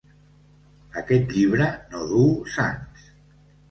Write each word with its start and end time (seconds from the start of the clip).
Aquest 1.03 1.37
llibre 1.37 1.69
no 1.93 2.05
duu 2.15 2.29
sants. 2.59 3.09